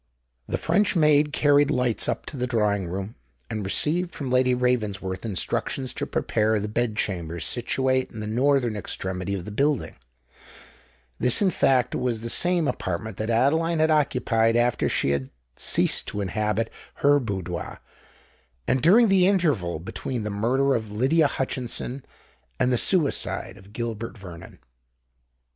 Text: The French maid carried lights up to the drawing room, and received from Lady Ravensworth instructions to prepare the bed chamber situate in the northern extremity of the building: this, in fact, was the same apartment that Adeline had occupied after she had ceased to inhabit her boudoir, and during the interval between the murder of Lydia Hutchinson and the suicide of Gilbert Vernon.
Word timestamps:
The 0.47 0.57
French 0.57 0.95
maid 0.95 1.31
carried 1.31 1.69
lights 1.69 2.09
up 2.09 2.25
to 2.25 2.35
the 2.35 2.47
drawing 2.47 2.87
room, 2.87 3.13
and 3.51 3.63
received 3.63 4.15
from 4.15 4.31
Lady 4.31 4.55
Ravensworth 4.55 5.23
instructions 5.25 5.93
to 5.93 6.07
prepare 6.07 6.59
the 6.59 6.67
bed 6.67 6.95
chamber 6.95 7.39
situate 7.39 8.09
in 8.09 8.19
the 8.19 8.25
northern 8.25 8.75
extremity 8.75 9.35
of 9.35 9.45
the 9.45 9.51
building: 9.51 9.93
this, 11.19 11.39
in 11.39 11.51
fact, 11.51 11.93
was 11.93 12.21
the 12.21 12.29
same 12.31 12.67
apartment 12.67 13.17
that 13.17 13.29
Adeline 13.29 13.77
had 13.77 13.91
occupied 13.91 14.55
after 14.55 14.89
she 14.89 15.11
had 15.11 15.29
ceased 15.55 16.07
to 16.07 16.21
inhabit 16.21 16.71
her 17.05 17.19
boudoir, 17.19 17.79
and 18.67 18.81
during 18.81 19.07
the 19.07 19.27
interval 19.27 19.77
between 19.77 20.23
the 20.23 20.31
murder 20.31 20.73
of 20.73 20.91
Lydia 20.91 21.27
Hutchinson 21.27 22.03
and 22.59 22.73
the 22.73 22.75
suicide 22.79 23.55
of 23.55 23.71
Gilbert 23.71 24.17
Vernon. 24.17 24.57